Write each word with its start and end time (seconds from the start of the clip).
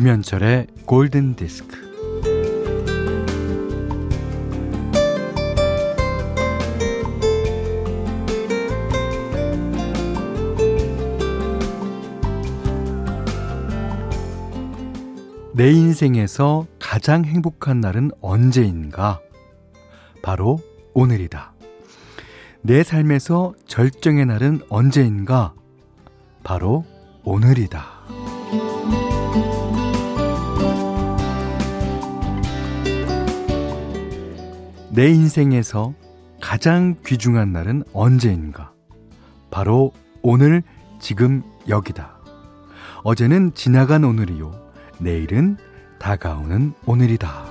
김현철의 0.00 0.66
골든 0.86 1.36
디스크. 1.36 1.76
내 15.52 15.70
인생에서 15.70 16.66
가장 16.78 17.26
행복한 17.26 17.82
날은 17.82 18.10
언제인가? 18.22 19.20
바로 20.22 20.60
오늘이다. 20.94 21.52
내 22.62 22.82
삶에서 22.82 23.52
절정의 23.66 24.24
날은 24.24 24.60
언제인가? 24.70 25.52
바로 26.42 26.86
오늘이다. 27.22 27.99
내 34.92 35.08
인생에서 35.08 35.94
가장 36.40 36.96
귀중한 37.06 37.52
날은 37.52 37.84
언제인가? 37.92 38.72
바로 39.48 39.92
오늘, 40.20 40.64
지금, 40.98 41.44
여기다. 41.68 42.18
어제는 43.04 43.54
지나간 43.54 44.02
오늘이요. 44.02 44.52
내일은 44.98 45.58
다가오는 46.00 46.72
오늘이다. 46.86 47.44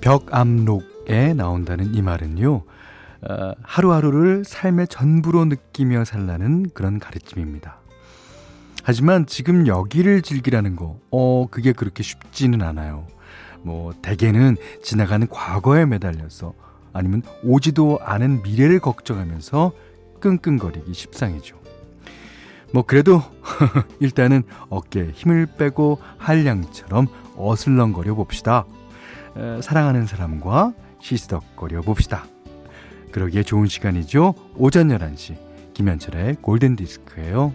벽암록에 0.00 1.34
나온다는 1.34 1.94
이 1.94 2.00
말은요, 2.00 2.62
어, 3.22 3.52
하루하루를 3.62 4.44
삶의 4.44 4.88
전부로 4.88 5.44
느끼며 5.44 6.04
살라는 6.04 6.70
그런 6.72 6.98
가르침입니다. 6.98 7.76
하지만 8.82 9.26
지금 9.26 9.66
여기를 9.66 10.22
즐기라는 10.22 10.76
거, 10.76 10.98
어, 11.10 11.46
그게 11.50 11.72
그렇게 11.72 12.02
쉽지는 12.02 12.62
않아요. 12.62 13.06
뭐, 13.62 13.92
대개는 14.00 14.56
지나가는 14.82 15.26
과거에 15.28 15.84
매달려서 15.84 16.54
아니면 16.92 17.22
오지도 17.44 17.98
않은 18.02 18.42
미래를 18.42 18.80
걱정하면서 18.80 19.72
끙끙거리기 20.20 20.94
십상이죠. 20.94 21.60
뭐, 22.72 22.84
그래도 22.86 23.22
일단은 24.00 24.44
어깨에 24.70 25.10
힘을 25.12 25.46
빼고 25.58 25.98
한량처럼 26.16 27.06
어슬렁거려 27.36 28.14
봅시다. 28.14 28.64
사랑하는 29.60 30.06
사람과 30.06 30.72
시스덕거려 31.00 31.82
봅시다. 31.82 32.24
그러기에 33.12 33.42
좋은 33.42 33.66
시간이죠. 33.66 34.34
오전 34.56 34.88
11시 34.88 35.36
김현철의 35.74 36.36
골든 36.42 36.76
디스크예요. 36.76 37.52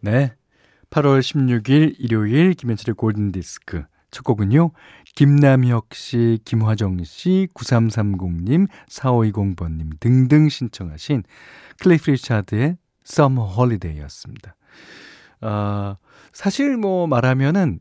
네. 0.00 0.34
8월 0.94 1.18
16일 1.18 1.96
일요일 1.98 2.54
김현철의 2.54 2.94
골든디스크. 2.94 3.82
첫 4.12 4.22
곡은요. 4.22 4.70
김남혁 5.16 5.92
씨, 5.92 6.38
김화정 6.44 7.02
씨, 7.02 7.48
9330님, 7.52 8.68
4520번님 8.88 9.98
등등 9.98 10.48
신청하신 10.48 11.24
클리프 11.80 12.12
리차드의 12.12 12.76
Summer 13.04 13.50
Holiday였습니다. 13.56 14.54
아, 15.40 15.96
사실 16.32 16.76
뭐 16.76 17.08
말하면은 17.08 17.80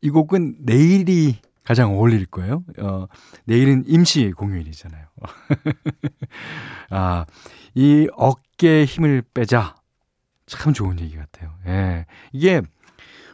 이 0.00 0.08
곡은 0.08 0.56
내일이 0.60 1.36
가장 1.64 1.98
어울릴 1.98 2.24
거예요. 2.24 2.64
어, 2.78 3.08
내일은 3.44 3.84
임시 3.86 4.32
공휴일이잖아요. 4.32 5.04
아, 6.88 7.26
이 7.74 8.08
어깨에 8.16 8.86
힘을 8.86 9.22
빼자. 9.34 9.77
참 10.48 10.72
좋은 10.72 10.98
얘기 11.00 11.16
같아요. 11.16 11.54
예. 11.66 12.06
이게 12.32 12.62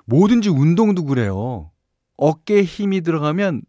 뭐든지 0.06 0.50
운동도 0.50 1.04
그래요. 1.04 1.70
어깨에 2.16 2.62
힘이 2.62 3.00
들어가면 3.00 3.62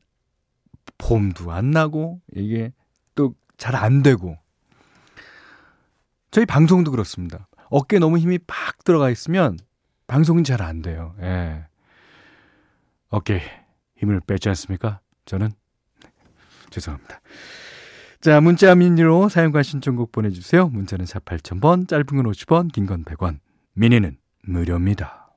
폼도 0.98 1.52
안 1.52 1.72
나고 1.72 2.22
이게 2.36 2.72
또 3.16 3.34
잘 3.58 3.76
안 3.76 4.04
되고 4.04 4.38
저희 6.32 6.46
방송도 6.46 6.92
그렇습니다. 6.92 7.48
어깨에 7.70 8.00
너무 8.00 8.18
힘이 8.18 8.38
팍 8.46 8.84
들어가 8.84 9.10
있으면 9.10 9.58
방송은 10.08 10.44
잘 10.44 10.62
안 10.62 10.82
돼요. 10.82 11.16
예. 11.22 11.66
어깨에 13.10 13.42
힘을 13.98 14.20
빼지 14.28 14.50
않습니까? 14.50 15.00
저는 15.26 15.52
죄송합니다. 16.70 17.22
자, 18.26 18.42
문자 18.42 18.74
미니로 18.74 19.30
사용과 19.30 19.62
신청곡 19.62 20.12
보내주세요. 20.12 20.68
문자는 20.70 21.06
4 21.06 21.20
8000번, 21.20 21.88
짧은 21.88 22.06
건 22.08 22.26
50원, 22.26 22.72
긴 22.74 22.88
건 22.88 23.04
100원. 23.04 23.38
미니는 23.76 24.18
무료입니다. 24.48 25.30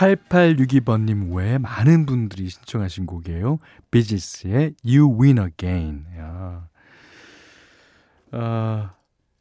(8862번님) 0.00 1.36
외에 1.36 1.58
많은 1.58 2.06
분들이 2.06 2.48
신청하신 2.48 3.04
곡이에요. 3.04 3.58
비지스의 3.90 4.74
You 4.82 5.20
Win 5.20 5.38
Again. 5.38 6.06
야. 6.16 6.68
어, 8.32 8.90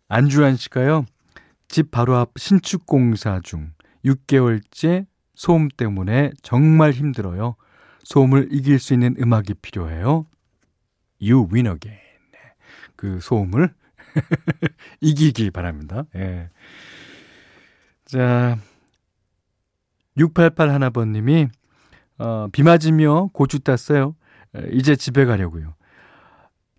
안주환 0.10 0.58
씨가요. 0.58 1.06
집 1.70 1.92
바로 1.92 2.18
앞 2.18 2.32
신축 2.38 2.86
공사 2.86 3.40
중 3.42 3.72
6개월째 4.04 5.06
소음 5.34 5.70
때문에 5.70 6.32
정말 6.42 6.92
힘들어요. 6.92 7.56
소음을 8.04 8.50
이길 8.52 8.80
수 8.80 8.94
있는 8.94 9.16
음악이 9.18 9.54
필요해요. 9.62 10.26
You 11.22 11.48
Win 11.54 11.68
Again. 11.68 12.00
그 12.98 13.22
소음을 13.22 13.74
이기길 15.00 15.52
바랍니다. 15.52 16.04
예. 16.16 16.50
자 18.04 18.58
688 20.20 20.70
하나번님이 20.70 21.48
어, 22.18 22.48
비 22.52 22.64
맞으며 22.64 23.30
고추 23.34 23.60
땄어요. 23.60 24.16
이제 24.72 24.96
집에 24.96 25.26
가려고요. 25.26 25.76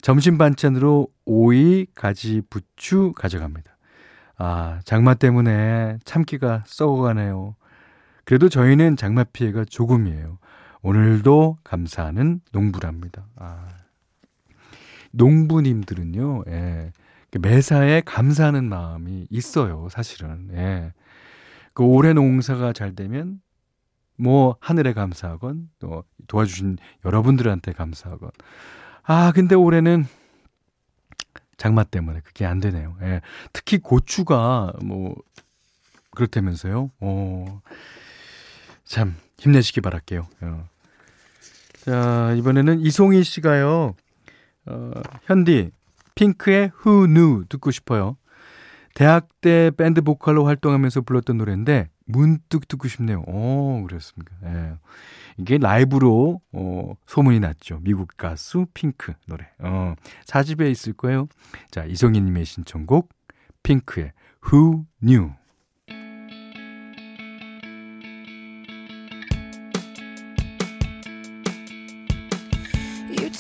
점심 0.02 0.38
반찬으로 0.38 1.08
오이, 1.25 1.87
가지, 1.94 2.42
부추 2.50 3.12
가져갑니다. 3.16 3.76
아, 4.37 4.81
장마 4.84 5.14
때문에 5.14 5.98
참기가 6.04 6.64
썩어가네요. 6.66 7.56
그래도 8.25 8.48
저희는 8.48 8.96
장마 8.96 9.25
피해가 9.25 9.64
조금이에요. 9.64 10.38
오늘도 10.82 11.58
감사하는 11.62 12.40
농부랍니다. 12.52 13.26
아, 13.37 13.69
농부님들은요, 15.12 16.44
예, 16.48 16.92
매사에 17.38 18.00
감사하는 18.02 18.69
마음이 18.69 19.26
있어요, 19.31 19.88
사실은. 19.90 20.48
예. 20.52 20.92
그 21.80 21.84
올해 21.84 22.12
농사가 22.12 22.74
잘 22.74 22.94
되면 22.94 23.40
뭐 24.16 24.54
하늘에 24.60 24.92
감사하건 24.92 25.70
또 25.78 26.04
도와주신 26.26 26.76
여러분들한테 27.06 27.72
감사하건 27.72 28.32
아 29.02 29.32
근데 29.32 29.54
올해는 29.54 30.04
장마 31.56 31.84
때문에 31.84 32.20
그게 32.20 32.44
안 32.44 32.60
되네요. 32.60 32.98
예. 33.00 33.22
특히 33.54 33.78
고추가 33.78 34.74
뭐 34.82 35.14
그렇다면서요. 36.10 36.90
어. 37.00 37.62
참 38.84 39.16
힘내시기 39.38 39.80
바랄게요. 39.80 40.28
어. 40.42 40.68
자 41.86 42.34
이번에는 42.36 42.80
이송희 42.80 43.24
씨가요. 43.24 43.94
어, 44.66 44.90
현디 45.22 45.70
핑크의 46.14 46.72
Who 46.84 47.06
Knew 47.06 47.46
듣고 47.48 47.70
싶어요. 47.70 48.18
대학 49.00 49.31
때 49.41 49.70
밴드 49.79 50.02
보컬로 50.02 50.44
활동하면서 50.44 51.00
불렀던 51.00 51.38
노래인데 51.38 51.88
문득 52.05 52.69
듣고 52.69 52.87
싶네요. 52.87 53.23
오, 53.26 53.82
그렇습니까. 53.87 54.35
예. 54.44 54.75
이게 55.38 55.56
라이브로, 55.56 56.43
어, 56.52 56.93
소문이 57.06 57.41
났죠. 57.41 57.79
미국 57.81 58.08
가수 58.19 58.67
핑크 58.75 59.14
노래. 59.26 59.49
어, 59.58 59.94
사집에 60.26 60.70
있을 60.70 60.93
거예요. 60.93 61.29
자, 61.70 61.87
이성희 61.87 62.20
님의 62.20 62.44
신청곡, 62.44 63.08
핑크의 63.62 64.12
Who 64.52 64.85
Knew. 65.02 65.31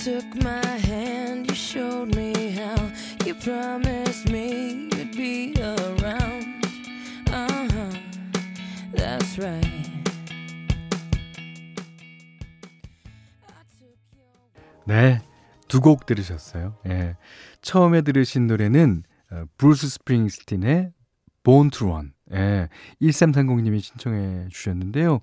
took 0.02 0.24
my 0.42 0.78
hand, 0.78 1.46
you 1.46 1.54
showed 1.54 2.16
me 2.16 2.32
how, 2.48 2.90
you 3.26 3.34
promised 3.34 4.09
네, 14.90 15.22
두 15.68 15.80
곡 15.80 16.04
들으셨어요. 16.04 16.74
예. 16.88 17.16
처음에 17.62 18.02
들으신 18.02 18.48
노래는 18.48 19.04
어, 19.30 19.44
브루스 19.56 19.88
스프링스틴의 19.88 20.90
Born 21.44 21.70
to 21.70 21.86
Run. 21.86 22.12
예. 22.32 22.68
1330님이 23.00 23.80
신청해 23.80 24.48
주셨는데요. 24.50 25.20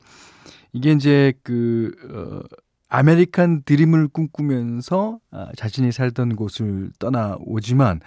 이게 0.71 0.93
이제 0.93 1.33
그, 1.43 1.91
어, 2.09 2.47
아메리칸 2.87 3.63
드림을 3.63 4.07
꿈꾸면서 4.07 5.19
아, 5.31 5.51
자신이 5.57 5.91
살던 5.91 6.37
곳을 6.37 6.91
떠나오지만 6.99 7.99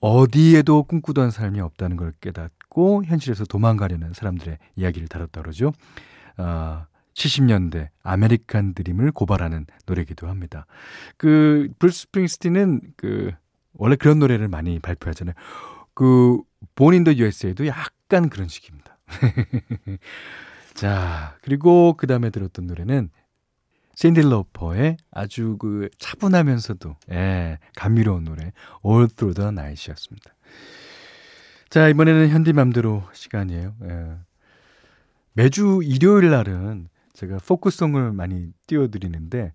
어디에도 0.00 0.82
꿈꾸던 0.82 1.30
삶이 1.30 1.60
없다는 1.60 1.96
걸 1.96 2.10
깨닫고 2.20 3.04
현실에서 3.04 3.44
도망가려는 3.44 4.12
사람들의 4.12 4.58
이야기를 4.74 5.06
다뤘다 5.06 5.42
그러죠. 5.42 5.72
아, 6.36 6.86
70년대 7.14 7.88
아메리칸 8.02 8.74
드림을 8.74 9.12
고발하는 9.12 9.66
노래기도 9.86 10.28
합니다. 10.28 10.66
그 11.16 11.68
브루스 11.78 12.02
스프링스틴은 12.02 12.80
그 12.96 13.32
원래 13.74 13.96
그런 13.96 14.18
노래를 14.18 14.48
많이 14.48 14.78
발표하잖아요. 14.78 15.34
그 15.94 16.40
Born 16.74 16.93
in 16.93 17.02
the 17.02 17.16
USA도 17.16 17.66
약간 17.66 18.28
그런 18.28 18.48
식입니다. 18.48 18.98
자, 20.74 21.36
그리고 21.42 21.94
그 21.96 22.06
다음에 22.06 22.30
들었던 22.30 22.66
노래는 22.66 23.10
샌디 23.94 24.22
러퍼의 24.22 24.96
아주 25.12 25.56
그 25.58 25.88
차분하면서도 25.98 26.96
예, 27.12 27.58
감미로운 27.76 28.24
노래 28.24 28.52
All 28.84 29.08
Through 29.08 29.34
the 29.34 29.48
Night이었습니다. 29.48 30.34
자 31.70 31.88
이번에는 31.88 32.28
현디맘대로 32.28 33.04
시간이에요. 33.12 33.74
예. 33.84 34.16
매주 35.32 35.80
일요일 35.84 36.30
날은 36.30 36.88
제가 37.14 37.38
포크송을 37.46 38.12
많이 38.12 38.52
띄워드리는데 38.66 39.52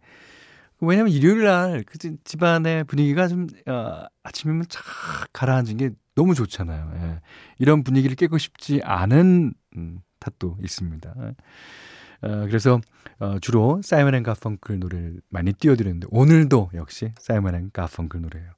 왜냐면 0.81 1.11
일요일 1.11 1.43
날 1.43 1.83
그 1.85 1.97
집안의 2.23 2.85
분위기가 2.85 3.27
좀 3.27 3.47
어, 3.67 4.05
아침이면 4.23 4.65
착 4.69 4.83
가라앉은 5.33 5.77
게 5.77 5.91
너무 6.15 6.35
좋잖아요. 6.35 6.91
예. 6.95 7.21
이런 7.57 7.83
분위기를 7.83 8.15
깨고 8.15 8.37
싶지 8.37 8.81
않은 8.83 9.53
음, 9.77 9.99
탓도 10.19 10.57
있습니다. 10.61 11.13
어, 12.21 12.27
그래서 12.47 12.79
어, 13.19 13.39
주로 13.39 13.81
사이먼 13.83 14.15
앤 14.15 14.23
가펑클 14.23 14.79
노래를 14.79 15.21
많이 15.29 15.53
띄워드렸는데 15.53 16.07
오늘도 16.11 16.71
역시 16.73 17.13
사이먼 17.19 17.55
앤 17.55 17.69
가펑클 17.71 18.21
노래예요. 18.21 18.51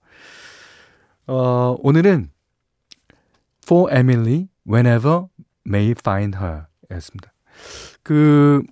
어, 1.27 1.75
오늘은 1.79 2.31
For 3.63 3.93
Emily, 3.95 4.47
Whenever 4.67 5.19
I 5.19 5.25
May 5.67 5.91
Find 5.91 6.37
Her 6.37 6.65
였습니다. 6.91 7.31
그, 8.03 8.63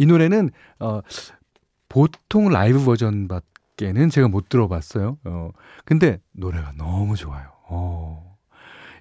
이 0.00 0.06
노래는, 0.06 0.50
어, 0.78 1.00
보통 1.90 2.48
라이브 2.48 2.82
버전 2.82 3.28
밖에는 3.28 4.08
제가 4.08 4.28
못 4.28 4.48
들어봤어요. 4.48 5.18
어, 5.24 5.50
근데 5.84 6.20
노래가 6.32 6.72
너무 6.78 7.16
좋아요. 7.16 7.50
어. 7.68 8.38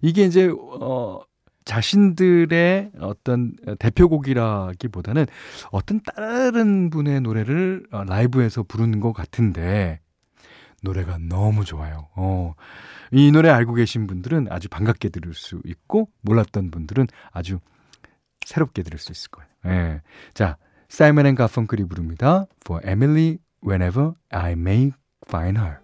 이게 0.02 0.26
이제, 0.26 0.52
어, 0.82 1.22
자신들의 1.64 2.92
어떤 3.00 3.56
대표곡이라기보다는 3.78 5.28
어떤 5.72 6.02
다른 6.02 6.90
분의 6.90 7.22
노래를 7.22 7.86
어, 7.92 8.04
라이브에서 8.04 8.64
부르는 8.64 9.00
것 9.00 9.14
같은데 9.14 10.00
노래가 10.82 11.18
너무 11.20 11.64
좋아요. 11.64 12.08
어. 12.16 12.56
이 13.12 13.32
노래 13.32 13.50
알고 13.50 13.76
계신 13.76 14.08
분들은 14.08 14.48
아주 14.50 14.68
반갑게 14.68 15.10
들을 15.10 15.34
수 15.34 15.62
있고 15.64 16.10
몰랐던 16.22 16.72
분들은 16.72 17.08
아주 17.32 17.60
새롭게 18.46 18.82
들을 18.82 18.98
수 18.98 19.12
있을 19.12 19.30
거예요. 19.30 19.50
예. 19.66 20.02
자, 20.34 20.58
사이먼 20.89 21.27
앤 21.27 21.35
가펑클이 21.35 21.85
부릅니다. 21.85 22.47
For 22.65 22.81
Emily 22.87 23.39
Whenever 23.63 24.13
I 24.31 24.53
May 24.53 24.93
Find 25.27 25.59
Her. 25.59 25.79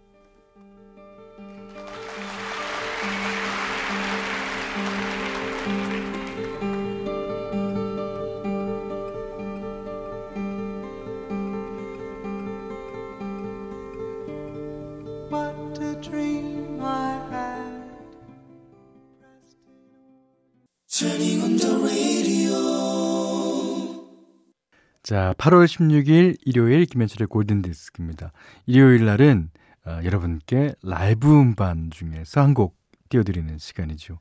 자, 25.05 25.35
8월 25.37 25.65
16일 25.65 26.35
일요일 26.45 26.87
김현철의 26.87 27.27
골든 27.27 27.61
디스크입니다. 27.61 28.31
일요일 28.65 29.05
날은 29.05 29.51
어, 29.85 29.99
여러분께 30.03 30.73
라이브 30.81 31.31
음반 31.39 31.91
중에서 31.91 32.41
한 32.41 32.55
곡 32.55 32.75
띄워드리는 33.09 33.59
시간이죠. 33.59 34.17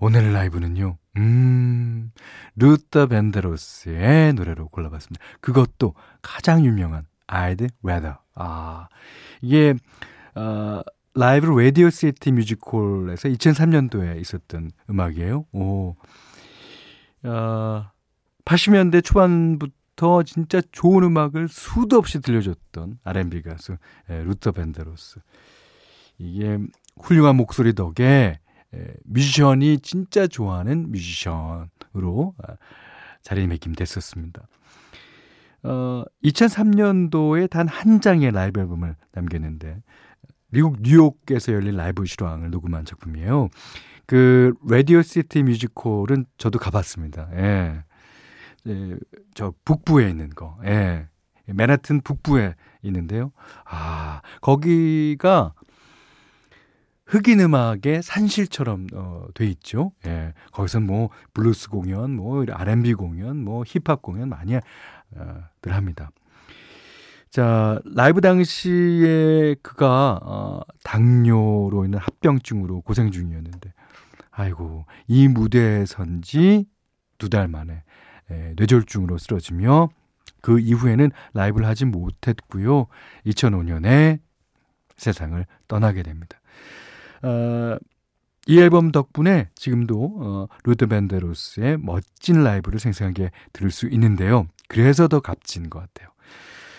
오늘 0.00 0.32
라이브는요, 0.32 0.98
음, 1.16 2.10
루더 2.56 3.06
밴드로스의 3.06 4.32
노래로 4.34 4.66
골라봤습니다. 4.70 5.24
그것도 5.40 5.94
가장 6.22 6.64
유명한 6.64 7.06
I'd 7.28 7.70
Rather. 7.84 8.16
아, 8.34 8.88
이게, 9.42 9.74
어, 10.34 10.80
라이브 11.14 11.46
라디오 11.46 11.88
시티 11.88 12.32
뮤직홀에서 12.32 13.28
2003년도에 13.28 14.20
있었던 14.20 14.72
음악이에요. 14.90 15.46
오, 15.52 15.94
어, 17.22 17.84
80년대 18.44 19.04
초반부터 19.04 19.72
더 19.96 20.22
진짜 20.22 20.60
좋은 20.72 21.02
음악을 21.04 21.48
수도 21.48 21.96
없이 21.98 22.20
들려줬던 22.20 22.98
R&B 23.02 23.42
가수 23.42 23.76
에, 24.10 24.22
루더 24.22 24.52
밴드로스. 24.52 25.20
이게 26.18 26.58
훌륭한 27.00 27.36
목소리 27.36 27.74
덕에 27.74 28.38
에, 28.74 28.94
뮤지션이 29.04 29.78
진짜 29.80 30.26
좋아하는 30.26 30.90
뮤지션으로 30.92 32.34
아, 32.46 32.56
자리매김 33.22 33.74
됐었습니다. 33.74 34.46
어, 35.64 36.04
2003년도에 36.22 37.50
단 37.50 37.66
한 37.68 38.00
장의 38.00 38.30
라이브 38.30 38.60
앨범을 38.60 38.94
남겼는데 39.12 39.82
미국 40.50 40.76
뉴욕에서 40.80 41.52
열린 41.52 41.74
라이브 41.76 42.04
실황을 42.06 42.50
녹음한 42.50 42.84
작품이에요. 42.84 43.48
그 44.06 44.54
라디오 44.68 45.02
시티 45.02 45.42
뮤직홀은 45.42 46.26
저도 46.38 46.58
가봤습니다. 46.60 47.28
예. 47.34 47.82
예, 48.66 48.96
저 49.34 49.52
북부에 49.64 50.08
있는 50.10 50.30
거. 50.30 50.58
예. 50.64 51.08
맨하튼 51.46 52.00
북부에 52.00 52.54
있는데요. 52.82 53.32
아, 53.64 54.20
거기가 54.40 55.52
흑인 57.06 57.38
음악의 57.40 58.02
산실처럼 58.02 58.88
어, 58.94 59.26
돼 59.34 59.46
있죠. 59.46 59.92
예. 60.06 60.32
거기서 60.52 60.80
뭐 60.80 61.10
블루스 61.34 61.68
공연, 61.68 62.16
뭐 62.16 62.44
R&B 62.50 62.94
공연, 62.94 63.36
뭐 63.44 63.62
힙합 63.64 64.02
공연 64.02 64.28
많이 64.28 64.56
어, 64.56 64.60
들 65.62 65.72
합니다. 65.74 66.10
자, 67.30 67.78
라이브 67.84 68.20
당시에 68.20 69.54
그가 69.62 70.18
어, 70.22 70.60
당뇨로 70.82 71.84
인한 71.84 72.00
합병증으로 72.00 72.80
고생 72.80 73.10
중이었는데 73.10 73.72
아이고, 74.30 74.84
이 75.06 75.28
무대에 75.28 75.86
선지 75.86 76.66
두 77.18 77.28
달 77.30 77.48
만에 77.48 77.82
예, 78.30 78.54
뇌졸중으로 78.56 79.18
쓰러지며 79.18 79.88
그 80.40 80.58
이후에는 80.60 81.10
라이브를 81.34 81.66
하지 81.66 81.84
못했고요. 81.84 82.86
2005년에 83.26 84.20
세상을 84.96 85.44
떠나게 85.68 86.02
됩니다. 86.02 86.38
어, 87.22 87.76
이 88.46 88.60
앨범 88.60 88.92
덕분에 88.92 89.48
지금도 89.56 90.18
어, 90.20 90.46
루더 90.64 90.86
밴드로스의 90.86 91.78
멋진 91.78 92.44
라이브를 92.44 92.78
생생하게 92.78 93.30
들을 93.52 93.70
수 93.70 93.88
있는데요. 93.88 94.46
그래서 94.68 95.08
더 95.08 95.20
값진 95.20 95.68
것 95.68 95.80
같아요. 95.80 96.10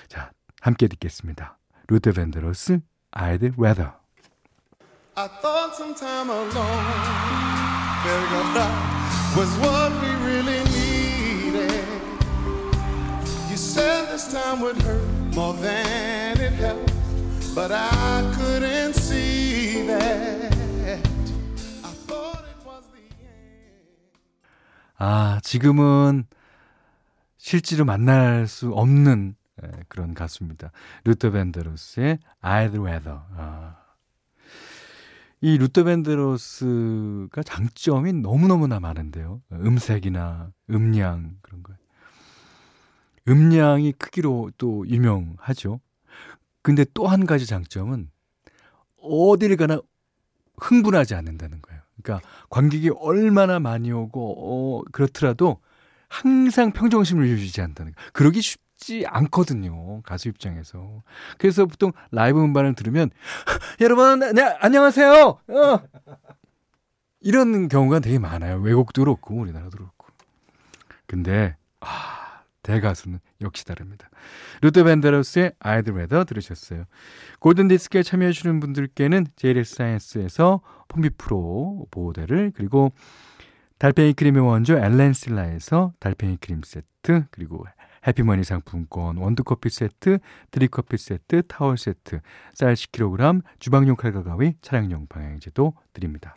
자, 0.07 0.31
함께 0.61 0.87
듣겠습니다. 0.87 1.57
루더 1.89 2.13
밴드로스, 2.13 2.79
I'd 3.11 3.53
rather. 3.57 3.91
I 5.15 5.27
thought 5.41 5.73
some 5.75 5.95
time 5.95 6.29
alone, 6.29 6.53
was 9.35 9.49
what 9.57 9.91
we 10.01 10.09
really 10.23 10.63
needed. 10.63 10.86
Said 13.67 14.07
this 14.07 14.31
time 14.31 14.61
would 14.61 14.81
hurt 14.81 15.35
more 15.35 15.53
than 15.53 16.39
it 16.39 16.53
helped, 16.53 16.93
but 17.53 17.69
I 17.69 18.23
couldn't 18.37 18.95
see 18.95 19.85
that. 19.87 20.53
I 21.83 21.91
thought 22.07 22.45
it 22.47 22.65
was 22.65 22.85
the 22.93 23.03
end. 23.21 24.17
아, 24.97 25.39
지금은 25.43 26.25
실제로 27.37 27.83
만날 27.83 28.47
수 28.47 28.71
없는 28.73 29.35
예, 29.61 29.71
그런 29.89 30.13
가수입니다. 30.13 30.71
루터 31.03 31.31
밴드로스의 31.31 32.19
I'd 32.41 32.79
Rather. 32.79 33.19
아. 33.35 33.75
이 35.41 35.57
루터 35.57 35.83
밴드로스가 35.83 37.43
장점이 37.43 38.13
너무너무나 38.13 38.79
많은데요. 38.79 39.41
음색이나 39.51 40.51
음량 40.69 41.37
그런 41.41 41.63
거. 41.63 41.73
음량이 43.27 43.93
크기로 43.93 44.51
또 44.57 44.87
유명하죠. 44.87 45.79
근데 46.61 46.85
또 46.93 47.07
한 47.07 47.25
가지 47.25 47.45
장점은 47.45 48.09
어디를 49.01 49.57
가나 49.57 49.79
흥분하지 50.57 51.15
않는다는 51.15 51.61
거예요. 51.61 51.81
그러니까 52.01 52.27
관객이 52.49 52.91
얼마나 52.99 53.59
많이 53.59 53.91
오고 53.91 54.79
어, 54.79 54.83
그렇더라도 54.91 55.59
항상 56.09 56.71
평정심을 56.71 57.27
유지한다는 57.27 57.93
거. 57.93 58.01
그러기 58.13 58.41
쉽지 58.41 59.05
않거든요. 59.07 60.01
가수 60.03 60.27
입장에서. 60.29 61.03
그래서 61.37 61.65
보통 61.65 61.91
라이브 62.11 62.41
음반을 62.41 62.75
들으면 62.75 63.09
여러분, 63.81 64.19
네, 64.33 64.41
안녕하세요. 64.59 65.11
어. 65.47 65.79
이런 67.21 67.67
경우가 67.67 67.99
되게 67.99 68.19
많아요. 68.19 68.57
외국도 68.59 69.01
그렇고 69.03 69.35
우리나라도 69.35 69.71
그렇고. 69.77 70.07
근데 71.07 71.55
아, 71.79 72.16
대가수는 72.67 73.19
역시 73.39 73.65
다릅니다. 73.65 74.09
루터 74.61 74.83
밴드로스의 74.83 75.51
I'd 75.59 75.89
Rather 75.89 76.25
들으셨어요. 76.25 76.83
골든디스크에 77.39 78.03
참여해주시는 78.03 78.59
분들께는 78.59 79.27
JLS 79.37 79.75
사이언스에서 79.75 80.61
폼비 80.89 81.11
프로 81.17 81.87
보호대를 81.91 82.51
그리고 82.53 82.91
달팽이 83.79 84.13
크림의 84.13 84.45
원조 84.45 84.77
엘렌실라에서 84.77 85.93
달팽이 85.99 86.37
크림 86.37 86.61
세트 86.63 87.27
그리고 87.31 87.65
해피머니 88.05 88.43
상품권 88.43 89.17
원두커피 89.17 89.69
세트 89.69 90.19
드립커피 90.51 90.97
세트 90.97 91.43
타월 91.47 91.77
세트 91.77 92.19
쌀 92.53 92.73
10kg 92.73 93.43
주방용 93.59 93.95
칼과 93.95 94.23
가위 94.23 94.55
차량용 94.61 95.07
방향제도 95.07 95.73
드립니다. 95.93 96.35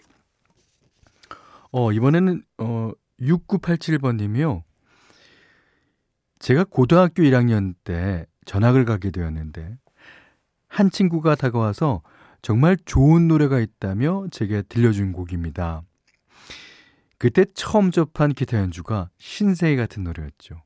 어 1.72 1.92
이번에는 1.92 2.42
어 2.58 2.92
6987번 3.20 4.16
님이요. 4.16 4.64
제가 6.40 6.64
고등학교 6.64 7.22
1학년 7.22 7.74
때 7.84 8.24
전학을 8.46 8.84
가게 8.86 9.10
되었는데 9.10 9.76
한 10.68 10.90
친구가 10.90 11.34
다가와서 11.34 12.02
정말 12.42 12.76
좋은 12.84 13.28
노래가 13.28 13.60
있다며 13.60 14.26
제게 14.30 14.62
들려준 14.62 15.12
곡입니다. 15.12 15.82
그때 17.18 17.44
처음 17.54 17.90
접한 17.90 18.32
기타 18.32 18.56
연주가 18.56 19.10
신세계 19.18 19.76
같은 19.76 20.02
노래였죠. 20.04 20.62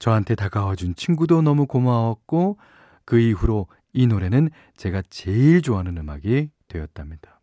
저한테 0.00 0.34
다가와준 0.34 0.96
친구도 0.96 1.42
너무 1.42 1.66
고마웠고 1.66 2.58
그 3.04 3.20
이후로 3.20 3.68
이 3.92 4.08
노래는 4.08 4.50
제가 4.76 5.02
제일 5.08 5.62
좋아하는 5.62 5.96
음악이 5.96 6.50
되었답니다. 6.66 7.40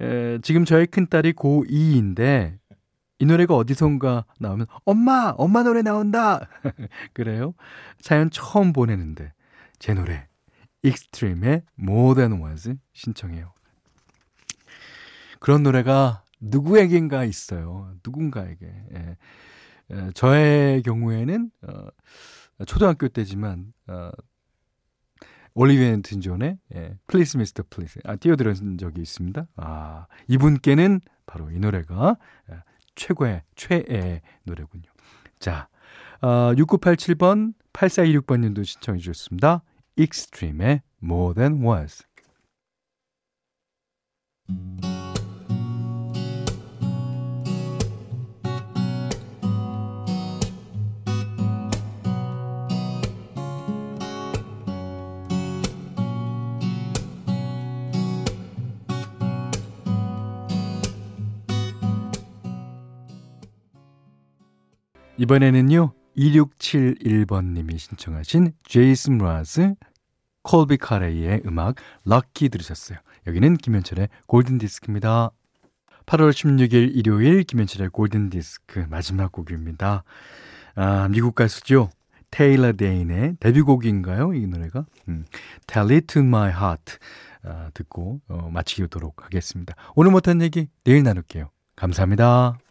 에, 0.00 0.38
지금 0.40 0.64
저의 0.64 0.86
큰딸이 0.86 1.34
고2인데 1.34 2.56
이 3.22 3.24
노래가 3.24 3.54
어디선가 3.54 4.24
나오면 4.40 4.66
엄마 4.84 5.32
엄마 5.38 5.62
노래 5.62 5.82
나온다 5.82 6.48
그래요 7.14 7.54
사연 8.00 8.30
처음 8.30 8.72
보내는데 8.72 9.32
제 9.78 9.94
노래 9.94 10.26
익스트림의 10.82 11.62
More 11.78 12.16
Than 12.16 12.42
Words 12.42 12.74
신청해요 12.94 13.54
그런 15.38 15.62
노래가 15.62 16.24
누구에겐가 16.40 17.22
있어요 17.24 17.94
누군가에게 18.04 18.66
예. 18.66 19.16
예, 19.92 20.10
저의 20.14 20.82
경우에는 20.82 21.52
어, 21.62 22.64
초등학교 22.66 23.06
때지만 23.06 23.72
어, 23.86 24.10
올리비아 25.54 25.90
뉴튼 25.90 26.22
존의 26.22 26.58
예, 26.74 26.98
Please 27.06 27.38
Mr. 27.38 27.62
Please 27.70 28.00
아, 28.04 28.16
띄워드린 28.16 28.78
적이 28.78 29.02
있습니다. 29.02 29.46
아, 29.56 30.06
이분께는 30.26 31.00
바로 31.26 31.50
이 31.50 31.58
노래가 31.58 32.16
예, 32.50 32.56
최고의 32.94 33.42
최애의 33.56 34.22
노래군요. 34.44 34.90
자, 35.38 35.68
어, 36.20 36.52
6987번 36.54 37.54
8426번님도 37.72 38.64
신청해 38.64 39.00
주셨습니다. 39.00 39.62
익스트림의 39.96 40.82
More 41.02 41.34
Than 41.34 41.64
Words 41.64 42.04
이번에는요, 65.18 65.92
2671번님이 66.16 67.78
신청하신 67.78 68.52
제이슨 68.64 69.18
라즈, 69.18 69.74
콜비 70.42 70.78
카레이의 70.78 71.42
음악 71.46 71.76
럭키 72.04 72.48
들으셨어요. 72.48 72.98
여기는 73.26 73.56
김현철의 73.56 74.08
골든디스크입니다. 74.26 75.30
8월 76.06 76.30
16일 76.30 76.96
일요일 76.96 77.44
김현철의 77.44 77.90
골든디스크 77.90 78.86
마지막 78.90 79.30
곡입니다. 79.30 80.02
아, 80.74 81.08
미국 81.08 81.34
가수죠. 81.34 81.90
테일러 82.30 82.72
데인의 82.72 83.36
데뷔곡인가요? 83.38 84.32
이 84.32 84.46
노래가? 84.46 84.86
음, 85.08 85.26
Tell 85.66 85.92
It 85.92 86.06
To 86.06 86.22
My 86.22 86.50
Heart 86.50 86.96
아, 87.44 87.70
듣고 87.74 88.20
어, 88.28 88.48
마치도록 88.50 89.24
하겠습니다. 89.24 89.74
오늘 89.94 90.10
못한 90.10 90.40
얘기 90.40 90.68
내일 90.84 91.02
나눌게요. 91.02 91.50
감사합니다. 91.76 92.61